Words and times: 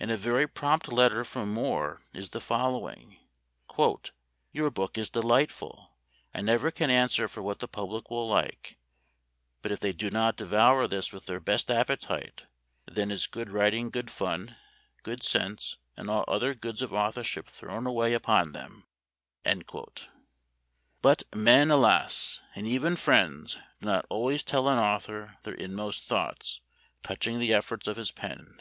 In 0.00 0.10
a 0.10 0.16
very 0.16 0.48
prompt 0.48 0.88
letter 0.92 1.22
from 1.22 1.54
Moore 1.54 2.00
is 2.12 2.30
the 2.30 2.40
following:" 2.40 3.20
Your 4.52 4.68
book 4.68 4.98
is 4.98 5.08
delightful. 5.08 5.92
I 6.34 6.40
never 6.40 6.72
can 6.72 6.90
answer 6.90 7.28
for 7.28 7.40
what 7.40 7.60
the 7.60 7.68
public 7.68 8.10
will 8.10 8.28
like, 8.28 8.78
but 9.62 9.70
if 9.70 9.78
they 9.78 9.92
do 9.92 10.10
not 10.10 10.34
devour 10.34 10.88
this 10.88 11.12
with 11.12 11.26
their 11.26 11.38
best 11.38 11.70
appetite 11.70 12.46
then 12.90 13.12
is 13.12 13.28
good 13.28 13.50
writing, 13.52 13.90
good 13.90 14.10
fun, 14.10 14.56
good 15.04 15.22
sense, 15.22 15.76
and 15.96 16.10
all 16.10 16.24
other 16.26 16.52
goods 16.52 16.82
of 16.82 16.92
authorship 16.92 17.46
thrown 17.48 17.86
away 17.86 18.12
upon 18.12 18.50
them." 18.50 18.88
Memoir 19.44 19.64
of 19.68 19.72
Washington 19.72 19.92
Irving. 20.02 21.10
131 21.30 21.30
But 21.30 21.38
men, 21.38 21.70
alas! 21.70 22.40
and 22.56 22.66
even 22.66 22.96
friends, 22.96 23.54
do 23.78 23.86
not 23.86 24.04
al 24.10 24.22
ways 24.24 24.42
tell 24.42 24.68
an 24.68 24.80
author 24.80 25.36
their 25.44 25.54
inmost 25.54 26.06
thoughts 26.06 26.60
touching 27.04 27.38
the 27.38 27.54
efforts 27.54 27.86
of 27.86 27.96
his 27.96 28.10
pen. 28.10 28.58